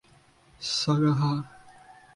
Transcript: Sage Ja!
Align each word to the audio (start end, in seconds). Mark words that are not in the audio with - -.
Sage 0.59 1.13
Ja! 1.19 1.31